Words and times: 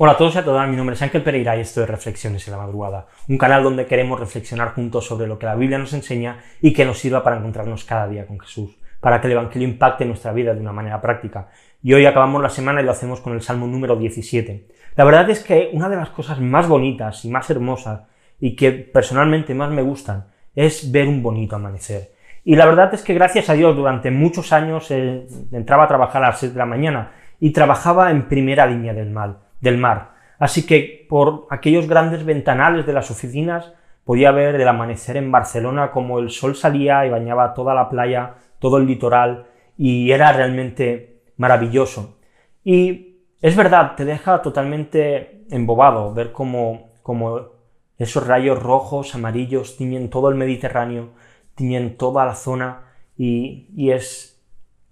Hola 0.00 0.12
a 0.12 0.16
todos 0.16 0.36
y 0.36 0.38
a 0.38 0.44
todas, 0.44 0.68
mi 0.68 0.76
nombre 0.76 0.94
es 0.94 1.02
Ángel 1.02 1.24
Pereira 1.24 1.56
y 1.56 1.60
esto 1.60 1.82
es 1.82 1.90
Reflexiones 1.90 2.46
en 2.46 2.52
la 2.52 2.58
Madrugada, 2.58 3.08
un 3.28 3.36
canal 3.36 3.64
donde 3.64 3.84
queremos 3.84 4.20
reflexionar 4.20 4.72
juntos 4.74 5.04
sobre 5.04 5.26
lo 5.26 5.40
que 5.40 5.46
la 5.46 5.56
Biblia 5.56 5.76
nos 5.76 5.92
enseña 5.92 6.38
y 6.60 6.72
que 6.72 6.84
nos 6.84 7.00
sirva 7.00 7.24
para 7.24 7.38
encontrarnos 7.38 7.82
cada 7.82 8.06
día 8.06 8.24
con 8.24 8.38
Jesús, 8.38 8.78
para 9.00 9.20
que 9.20 9.26
el 9.26 9.32
Evangelio 9.32 9.66
impacte 9.66 10.04
nuestra 10.04 10.32
vida 10.32 10.54
de 10.54 10.60
una 10.60 10.72
manera 10.72 11.00
práctica. 11.00 11.48
Y 11.82 11.94
hoy 11.94 12.06
acabamos 12.06 12.40
la 12.40 12.48
semana 12.48 12.80
y 12.80 12.84
lo 12.84 12.92
hacemos 12.92 13.20
con 13.20 13.32
el 13.32 13.42
Salmo 13.42 13.66
número 13.66 13.96
17. 13.96 14.68
La 14.94 15.02
verdad 15.02 15.28
es 15.30 15.42
que 15.42 15.70
una 15.72 15.88
de 15.88 15.96
las 15.96 16.10
cosas 16.10 16.38
más 16.38 16.68
bonitas 16.68 17.24
y 17.24 17.30
más 17.30 17.50
hermosas 17.50 18.02
y 18.38 18.54
que 18.54 18.70
personalmente 18.70 19.52
más 19.52 19.72
me 19.72 19.82
gustan 19.82 20.28
es 20.54 20.92
ver 20.92 21.08
un 21.08 21.24
bonito 21.24 21.56
amanecer. 21.56 22.12
Y 22.44 22.54
la 22.54 22.66
verdad 22.66 22.94
es 22.94 23.02
que 23.02 23.14
gracias 23.14 23.50
a 23.50 23.54
Dios 23.54 23.74
durante 23.74 24.12
muchos 24.12 24.52
años 24.52 24.92
eh, 24.92 25.26
entraba 25.50 25.86
a 25.86 25.88
trabajar 25.88 26.22
a 26.22 26.28
las 26.28 26.38
6 26.38 26.54
de 26.54 26.58
la 26.58 26.66
mañana 26.66 27.10
y 27.40 27.50
trabajaba 27.50 28.12
en 28.12 28.28
primera 28.28 28.64
línea 28.64 28.94
del 28.94 29.10
mal 29.10 29.47
del 29.60 29.78
mar. 29.78 30.18
Así 30.38 30.66
que 30.66 31.06
por 31.08 31.46
aquellos 31.50 31.88
grandes 31.88 32.24
ventanales 32.24 32.86
de 32.86 32.92
las 32.92 33.10
oficinas 33.10 33.72
podía 34.04 34.30
ver 34.30 34.54
el 34.54 34.68
amanecer 34.68 35.16
en 35.16 35.30
Barcelona 35.30 35.90
como 35.90 36.18
el 36.18 36.30
sol 36.30 36.56
salía 36.56 37.04
y 37.04 37.10
bañaba 37.10 37.54
toda 37.54 37.74
la 37.74 37.88
playa, 37.88 38.36
todo 38.58 38.78
el 38.78 38.86
litoral, 38.86 39.46
y 39.76 40.10
era 40.12 40.32
realmente 40.32 41.22
maravilloso. 41.36 42.18
Y 42.64 43.18
es 43.42 43.56
verdad, 43.56 43.96
te 43.96 44.04
deja 44.04 44.40
totalmente 44.40 45.44
embobado 45.50 46.14
ver 46.14 46.32
cómo, 46.32 46.92
esos 47.98 48.26
rayos 48.26 48.62
rojos, 48.62 49.14
amarillos, 49.14 49.76
tiñen 49.76 50.08
todo 50.08 50.30
el 50.30 50.36
Mediterráneo, 50.36 51.10
tiñen 51.54 51.96
toda 51.96 52.24
la 52.24 52.34
zona, 52.34 52.84
y, 53.16 53.90
es, 53.90 54.40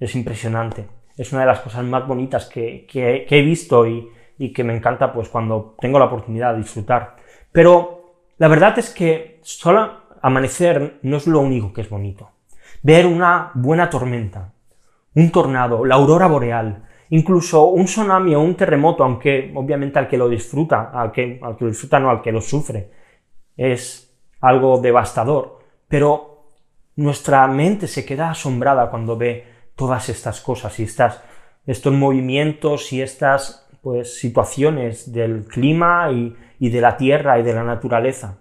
es 0.00 0.14
impresionante. 0.14 0.88
Es 1.16 1.32
una 1.32 1.42
de 1.42 1.46
las 1.46 1.60
cosas 1.60 1.84
más 1.84 2.06
bonitas 2.06 2.46
que, 2.46 2.86
que 2.86 3.26
he 3.30 3.42
visto 3.42 3.86
y, 3.86 4.10
y 4.38 4.52
que 4.52 4.64
me 4.64 4.76
encanta 4.76 5.12
pues 5.12 5.28
cuando 5.28 5.76
tengo 5.80 5.98
la 5.98 6.06
oportunidad 6.06 6.52
de 6.52 6.60
disfrutar. 6.60 7.16
Pero 7.52 8.14
la 8.38 8.48
verdad 8.48 8.78
es 8.78 8.90
que 8.90 9.40
solo 9.42 10.06
amanecer 10.22 10.98
no 11.02 11.16
es 11.16 11.26
lo 11.26 11.40
único 11.40 11.72
que 11.72 11.80
es 11.82 11.90
bonito. 11.90 12.30
Ver 12.82 13.06
una 13.06 13.50
buena 13.54 13.88
tormenta, 13.88 14.52
un 15.14 15.30
tornado, 15.30 15.84
la 15.84 15.94
aurora 15.94 16.26
boreal, 16.26 16.84
incluso 17.10 17.64
un 17.68 17.84
tsunami 17.84 18.34
o 18.34 18.40
un 18.40 18.54
terremoto, 18.54 19.04
aunque 19.04 19.52
obviamente 19.54 19.98
al 19.98 20.08
que 20.08 20.18
lo 20.18 20.28
disfruta, 20.28 20.90
al 20.92 21.12
que, 21.12 21.40
al 21.42 21.56
que 21.56 21.64
lo 21.64 21.70
disfruta 21.70 21.98
no 21.98 22.10
al 22.10 22.22
que 22.22 22.32
lo 22.32 22.40
sufre, 22.40 22.90
es 23.56 24.14
algo 24.40 24.78
devastador, 24.78 25.60
pero 25.88 26.52
nuestra 26.96 27.46
mente 27.46 27.86
se 27.86 28.04
queda 28.04 28.30
asombrada 28.30 28.90
cuando 28.90 29.16
ve 29.16 29.44
todas 29.74 30.08
estas 30.08 30.40
cosas 30.40 30.78
y 30.80 30.84
estas, 30.84 31.22
estos 31.66 31.92
movimientos 31.92 32.92
y 32.92 33.02
estas 33.02 33.65
pues, 33.86 34.18
situaciones 34.18 35.12
del 35.12 35.44
clima 35.44 36.10
y, 36.10 36.68
de 36.70 36.80
la 36.80 36.96
tierra 36.96 37.38
y 37.38 37.44
de 37.44 37.54
la 37.54 37.62
naturaleza. 37.62 38.40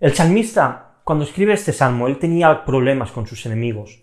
El 0.00 0.12
salmista, 0.12 0.96
cuando 1.04 1.24
escribe 1.24 1.52
este 1.52 1.72
salmo, 1.72 2.08
él 2.08 2.18
tenía 2.18 2.64
problemas 2.64 3.12
con 3.12 3.24
sus 3.24 3.46
enemigos. 3.46 4.02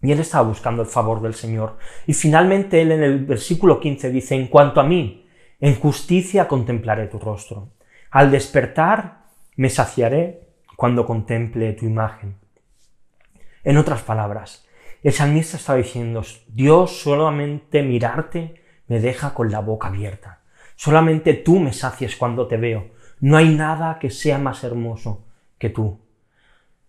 Y 0.00 0.10
él 0.10 0.18
estaba 0.18 0.48
buscando 0.48 0.82
el 0.82 0.88
favor 0.88 1.22
del 1.22 1.34
Señor. 1.34 1.78
Y 2.04 2.14
finalmente 2.14 2.82
él 2.82 2.90
en 2.90 3.04
el 3.04 3.24
versículo 3.24 3.78
15 3.78 4.10
dice, 4.10 4.34
en 4.34 4.48
cuanto 4.48 4.80
a 4.80 4.82
mí, 4.82 5.24
en 5.60 5.76
justicia 5.76 6.48
contemplaré 6.48 7.06
tu 7.06 7.20
rostro. 7.20 7.68
Al 8.10 8.32
despertar 8.32 9.26
me 9.54 9.70
saciaré 9.70 10.48
cuando 10.74 11.06
contemple 11.06 11.74
tu 11.74 11.86
imagen. 11.86 12.38
En 13.62 13.76
otras 13.76 14.02
palabras, 14.02 14.66
el 15.04 15.12
salmista 15.12 15.58
estaba 15.58 15.78
diciendo, 15.78 16.22
Dios 16.48 16.90
solamente 16.90 17.84
mirarte 17.84 18.61
me 18.88 19.00
deja 19.00 19.34
con 19.34 19.50
la 19.50 19.60
boca 19.60 19.88
abierta. 19.88 20.40
Solamente 20.76 21.34
tú 21.34 21.60
me 21.60 21.72
sacias 21.72 22.16
cuando 22.16 22.46
te 22.46 22.56
veo. 22.56 22.90
No 23.20 23.36
hay 23.36 23.54
nada 23.54 23.98
que 23.98 24.10
sea 24.10 24.38
más 24.38 24.64
hermoso 24.64 25.24
que 25.58 25.70
tú. 25.70 26.00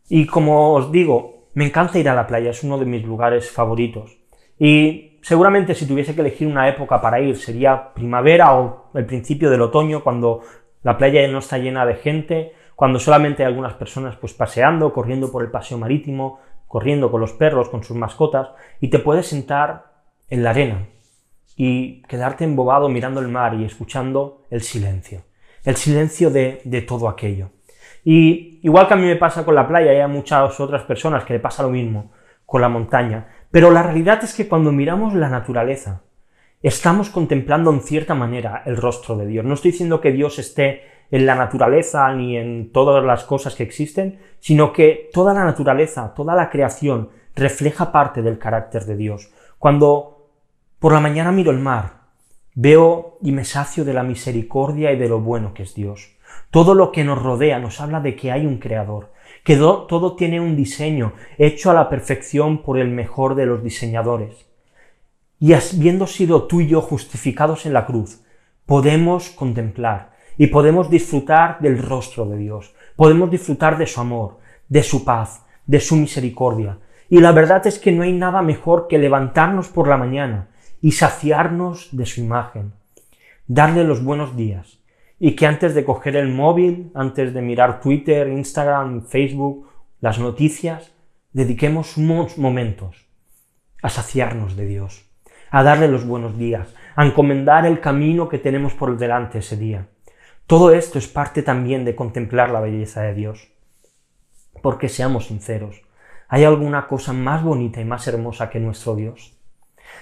Y 0.10 0.26
como 0.26 0.74
os 0.74 0.92
digo, 0.92 1.50
me 1.54 1.66
encanta 1.66 2.00
ir 2.00 2.10
a 2.10 2.16
la 2.16 2.28
playa, 2.28 2.50
es 2.50 2.64
uno 2.64 2.78
de 2.78 2.86
mis 2.86 3.04
lugares 3.04 3.52
favoritos. 3.52 4.18
Y 4.58 5.20
seguramente 5.22 5.76
si 5.76 5.88
tuviese 5.88 6.16
que 6.16 6.22
elegir 6.22 6.48
una 6.48 6.68
época 6.68 7.02
para 7.02 7.20
ir 7.20 7.38
sería 7.38 7.94
primavera 7.94 8.56
o 8.56 8.90
el 8.94 9.06
principio 9.06 9.50
del 9.50 9.62
otoño, 9.62 10.04
cuando 10.04 10.42
la 10.82 10.98
playa 10.98 11.28
no 11.28 11.40
está 11.40 11.58
llena 11.58 11.86
de 11.86 11.96
gente, 11.96 12.54
cuando 12.76 13.00
solamente 13.00 13.44
hay 13.44 13.50
algunas 13.50 13.76
personas 13.76 14.16
pues 14.18 14.34
paseando, 14.34 14.92
corriendo 14.94 15.32
por 15.32 15.44
el 15.44 15.52
paseo 15.52 15.78
marítimo, 15.78 16.40
corriendo 16.68 17.12
con 17.12 17.22
los 17.22 17.34
perros, 17.34 17.70
con 17.70 17.84
sus 17.84 17.96
mascotas, 17.96 18.50
y 18.82 18.90
te 18.90 19.00
puedes 19.00 19.28
sentar 19.28 19.94
en 20.30 20.44
la 20.44 20.50
arena, 20.50 20.88
y 21.56 22.02
quedarte 22.04 22.44
embobado 22.44 22.90
mirando 22.90 23.20
el 23.20 23.28
mar 23.28 23.54
y 23.56 23.66
escuchando 23.66 24.44
el 24.50 24.62
silencio, 24.62 25.24
el 25.64 25.76
silencio 25.76 26.30
de, 26.30 26.86
todo 26.88 27.08
aquello. 27.08 27.52
Y 28.04 28.60
igual 28.64 28.88
que 28.88 28.94
a 28.96 28.98
mí 28.98 29.06
me 29.06 29.16
pasa 29.16 29.46
con 29.46 29.56
la 29.56 29.68
playa, 29.68 29.92
hay 29.92 30.00
a 30.00 30.08
muchas 30.08 30.60
otras 30.60 30.84
personas 30.84 31.24
que 31.24 31.34
le 31.34 31.40
pasa 31.40 31.64
lo 31.64 31.70
mismo 31.70 32.12
con 32.46 32.62
la 32.62 32.70
montaña, 32.70 33.28
pero 33.52 33.72
la 33.72 33.84
realidad 33.84 34.24
es 34.24 34.34
que 34.34 34.48
cuando 34.48 34.72
miramos 34.72 35.14
la 35.14 35.30
naturaleza, 35.30 36.02
estamos 36.62 37.10
contemplando 37.10 37.72
en 37.72 37.82
cierta 37.82 38.16
manera 38.16 38.64
el 38.66 38.78
rostro 38.78 39.16
de 39.16 39.28
Dios. 39.28 39.46
No 39.46 39.54
estoy 39.54 39.72
diciendo 39.72 40.02
que 40.02 40.12
Dios 40.12 40.40
esté 40.40 40.82
en 41.12 41.26
la 41.26 41.36
naturaleza 41.36 42.12
ni 42.14 42.38
en 42.38 42.72
todas 42.72 43.04
las 43.04 43.24
cosas 43.24 43.56
que 43.56 43.64
existen, 43.64 44.20
sino 44.40 44.74
que 44.74 45.10
toda 45.14 45.34
la 45.34 45.46
naturaleza, 45.46 46.14
toda 46.16 46.36
la 46.36 46.50
creación 46.50 47.10
refleja 47.36 47.92
parte 47.92 48.22
del 48.22 48.40
carácter 48.40 48.86
de 48.86 48.96
Dios. 48.96 49.32
Cuando 49.60 50.23
por 50.84 50.92
la 50.92 51.00
mañana 51.00 51.32
miro 51.32 51.50
el 51.52 51.60
mar, 51.60 52.02
veo 52.56 53.18
y 53.22 53.32
me 53.32 53.46
sacio 53.46 53.86
de 53.86 53.94
la 53.94 54.04
misericordia 54.04 54.92
y 54.92 54.98
de 54.98 55.08
lo 55.08 55.22
bueno 55.22 55.54
que 55.54 55.64
es 55.64 55.74
Dios. 55.76 56.18
Todo 56.52 56.76
lo 56.76 56.92
que 56.92 57.06
nos 57.06 57.24
rodea 57.24 57.58
nos 57.58 57.80
habla 57.80 58.02
de 58.02 58.18
que 58.18 58.34
hay 58.34 58.46
un 58.46 58.58
creador, 58.58 59.14
que 59.46 59.56
todo 59.56 60.18
tiene 60.18 60.42
un 60.42 60.58
diseño 60.58 61.14
hecho 61.38 61.72
a 61.72 61.74
la 61.74 61.88
perfección 61.88 62.64
por 62.64 62.78
el 62.78 62.90
mejor 62.90 63.36
de 63.36 63.46
los 63.46 63.64
diseñadores. 63.64 64.46
Y 65.40 65.54
habiendo 65.54 66.06
sido 66.06 66.48
tú 66.48 66.60
y 66.60 66.68
yo 66.68 66.82
justificados 66.82 67.66
en 67.66 67.72
la 67.72 67.86
cruz, 67.86 68.22
podemos 68.66 69.30
contemplar 69.30 70.12
y 70.38 70.48
podemos 70.48 70.90
disfrutar 70.90 71.60
del 71.62 71.82
rostro 71.82 72.26
de 72.26 72.36
Dios, 72.36 72.76
podemos 72.98 73.32
disfrutar 73.32 73.78
de 73.78 73.88
su 73.88 74.02
amor, 74.02 74.40
de 74.68 74.84
su 74.84 75.06
paz, 75.06 75.46
de 75.66 75.80
su 75.80 75.96
misericordia. 75.96 76.80
Y 77.08 77.22
la 77.22 77.32
verdad 77.32 77.66
es 77.68 77.80
que 77.80 77.94
no 77.94 78.04
hay 78.04 78.12
nada 78.12 78.42
mejor 78.42 78.90
que 78.90 78.98
levantarnos 78.98 79.70
por 79.70 79.88
la 79.88 79.96
mañana 79.96 80.50
y 80.84 80.92
saciarnos 80.92 81.96
de 81.96 82.06
su 82.06 82.20
imagen, 82.20 82.74
darle 83.48 83.86
los 83.86 84.04
buenos 84.04 84.36
días 84.36 84.80
y 85.18 85.34
que 85.38 85.46
antes 85.46 85.74
de 85.76 85.86
coger 85.86 86.18
el 86.18 86.28
móvil, 86.28 86.92
antes 86.94 87.34
de 87.34 87.42
mirar 87.42 87.80
Twitter, 87.80 88.28
Instagram, 88.28 89.06
Facebook, 89.06 89.70
las 90.02 90.20
noticias, 90.20 90.92
dediquemos 91.32 91.96
unos 91.96 92.38
momentos 92.38 93.08
a 93.82 93.88
saciarnos 93.88 94.58
de 94.58 94.66
Dios, 94.66 95.06
a 95.52 95.64
darle 95.64 95.88
los 95.88 96.06
buenos 96.06 96.38
días, 96.38 96.76
a 96.98 97.06
encomendar 97.06 97.66
el 97.66 97.80
camino 97.80 98.28
que 98.28 98.38
tenemos 98.38 98.74
por 98.74 98.98
delante 98.98 99.38
ese 99.38 99.56
día. 99.56 99.88
Todo 100.48 100.74
esto 100.74 101.00
es 101.00 101.08
parte 101.08 101.44
también 101.44 101.86
de 101.86 101.96
contemplar 101.96 102.50
la 102.50 102.60
belleza 102.60 103.04
de 103.04 103.14
Dios. 103.14 103.54
Porque 104.62 104.90
seamos 104.90 105.28
sinceros, 105.28 105.82
¿hay 106.28 106.44
alguna 106.44 106.88
cosa 106.88 107.14
más 107.14 107.42
bonita 107.42 107.80
y 107.80 107.86
más 107.86 108.06
hermosa 108.06 108.50
que 108.50 108.60
nuestro 108.60 108.98
Dios? 108.98 109.38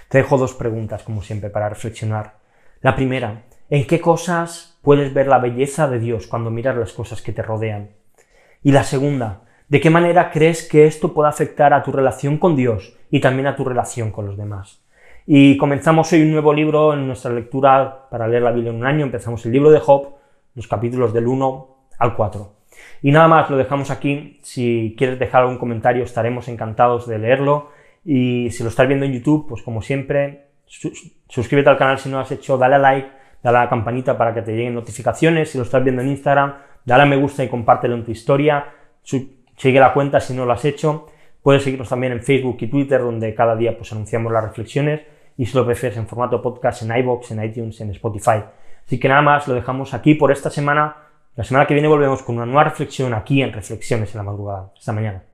Te 0.10 0.20
dejo 0.20 0.38
dos 0.38 0.54
preguntas, 0.54 1.04
como 1.04 1.22
siempre, 1.22 1.50
para 1.50 1.70
reflexionar. 1.70 2.36
La 2.82 2.96
primera, 2.96 3.44
¿en 3.70 3.88
qué 3.88 4.02
cosas 4.02 4.80
puedes 4.82 5.14
ver 5.14 5.28
la 5.28 5.40
belleza 5.40 5.88
de 5.88 6.00
Dios 6.00 6.28
cuando 6.28 6.52
miras 6.52 6.76
las 6.76 6.94
cosas 6.94 7.22
que 7.22 7.32
te 7.32 7.42
rodean? 7.42 7.92
Y 8.64 8.72
la 8.72 8.84
segunda, 8.84 9.42
¿de 9.70 9.80
qué 9.80 9.90
manera 9.90 10.32
crees 10.32 10.68
que 10.68 10.86
esto 10.86 11.14
puede 11.14 11.30
afectar 11.30 11.74
a 11.74 11.84
tu 11.84 11.92
relación 11.92 12.38
con 12.38 12.56
Dios 12.56 12.98
y 13.10 13.20
también 13.20 13.48
a 13.48 13.56
tu 13.56 13.64
relación 13.64 14.12
con 14.12 14.26
los 14.26 14.38
demás? 14.38 14.82
Y 15.26 15.58
comenzamos 15.58 16.12
hoy 16.14 16.24
un 16.24 16.32
nuevo 16.32 16.54
libro 16.54 16.94
en 16.94 17.08
nuestra 17.08 17.32
lectura 17.32 18.10
para 18.10 18.28
leer 18.28 18.42
la 18.42 18.52
Biblia 18.52 18.72
en 18.72 18.78
un 18.78 18.86
año. 18.86 19.06
Empezamos 19.06 19.46
el 19.46 19.52
libro 19.52 19.70
de 19.72 19.80
Job, 19.80 20.16
los 20.56 20.68
capítulos 20.68 21.14
del 21.14 21.28
1 21.28 21.78
al 22.00 22.16
4. 22.16 22.54
Y 23.04 23.12
nada 23.12 23.28
más, 23.28 23.50
lo 23.50 23.58
dejamos 23.58 23.92
aquí. 23.92 24.40
Si 24.42 24.96
quieres 24.98 25.20
dejar 25.20 25.44
algún 25.44 25.58
comentario, 25.58 26.04
estaremos 26.04 26.48
encantados 26.48 27.08
de 27.08 27.20
leerlo 27.20 27.70
y 28.04 28.50
si 28.50 28.64
lo 28.64 28.70
estás 28.70 28.88
viendo 28.88 29.06
en 29.06 29.14
YouTube, 29.14 29.48
pues 29.48 29.62
como 29.62 29.82
siempre, 29.82 30.48
suscríbete 31.28 31.70
al 31.70 31.78
canal 31.78 32.00
si 32.00 32.10
no 32.10 32.18
lo 32.18 32.22
has 32.24 32.32
hecho, 32.32 32.58
dale 32.58 32.76
a 32.76 32.80
like, 32.80 33.10
dale 33.44 33.58
a 33.58 33.64
la 33.64 33.70
campanita 33.70 34.18
para 34.18 34.34
que 34.34 34.42
te 34.42 34.54
lleguen 34.54 34.74
notificaciones. 34.74 35.52
Si 35.52 35.58
lo 35.58 35.64
estás 35.64 35.84
viendo 35.84 36.02
en 36.02 36.10
Instagram, 36.10 36.56
dale 36.86 37.04
a 37.04 37.06
me 37.06 37.18
gusta 37.18 37.44
y 37.44 37.50
compártelo 37.50 37.96
en 37.96 38.06
tu 38.06 38.12
historia. 38.12 38.66
Sigue 39.04 39.80
la 39.80 39.94
cuenta 39.94 40.20
si 40.20 40.34
no 40.34 40.46
lo 40.46 40.54
has 40.54 40.66
hecho. 40.66 41.08
Puedes 41.44 41.64
seguirnos 41.64 41.90
también 41.90 42.14
en 42.14 42.22
Facebook 42.22 42.58
y 42.60 42.68
Twitter, 42.68 43.02
donde 43.02 43.34
cada 43.34 43.56
día 43.56 43.76
pues 43.76 43.92
anunciamos 43.92 44.32
las 44.32 44.44
reflexiones. 44.44 45.02
Y 45.38 45.46
si 45.46 45.58
lo 45.58 45.66
prefieres 45.66 45.98
en 45.98 46.08
formato 46.08 46.42
podcast, 46.42 46.84
en 46.84 46.96
iBox, 46.96 47.32
en 47.32 47.44
iTunes, 47.44 47.82
en 47.82 47.92
Spotify. 47.92 48.44
Así 48.86 49.00
que 49.00 49.08
nada 49.08 49.22
más, 49.22 49.48
lo 49.48 49.54
dejamos 49.54 49.94
aquí 49.94 50.16
por 50.16 50.32
esta 50.32 50.50
semana. 50.50 50.98
La 51.36 51.44
semana 51.44 51.66
que 51.66 51.74
viene 51.74 51.88
volvemos 51.88 52.22
con 52.24 52.36
una 52.36 52.46
nueva 52.46 52.66
reflexión 52.66 53.14
aquí 53.14 53.42
en 53.42 53.54
Reflexiones 53.54 54.14
en 54.14 54.18
la 54.18 54.24
madrugada. 54.24 54.72
Hasta 54.78 54.92
mañana. 54.92 55.31